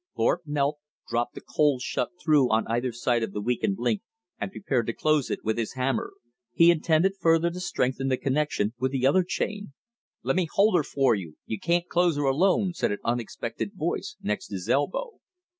Thorpe 0.17 0.41
knelt, 0.47 0.79
dropped 1.07 1.35
the 1.35 1.41
cold 1.41 1.81
shut 1.83 2.09
through 2.19 2.51
on 2.51 2.65
either 2.67 2.91
side 2.91 3.21
of 3.21 3.33
the 3.33 3.39
weakened 3.39 3.77
link, 3.77 4.01
and 4.39 4.49
prepared 4.51 4.87
to 4.87 4.93
close 4.93 5.29
it 5.29 5.43
with 5.45 5.59
his 5.59 5.73
hammer. 5.73 6.13
He 6.55 6.71
intended 6.71 7.13
further 7.19 7.51
to 7.51 7.59
strengthen 7.59 8.07
the 8.07 8.17
connection 8.17 8.73
with 8.79 8.91
the 8.93 9.05
other 9.05 9.23
chain. 9.23 9.73
"Lem' 10.23 10.37
me 10.37 10.47
hold 10.51 10.75
her 10.75 10.81
for 10.83 11.13
you. 11.13 11.37
You 11.45 11.59
can't 11.59 11.87
close 11.87 12.17
her 12.17 12.23
alone," 12.25 12.73
said 12.73 12.91
an 12.91 12.97
unexpected 13.03 13.75
voice 13.75 14.15
next 14.23 14.47
his 14.49 14.67
elbow. 14.67 15.19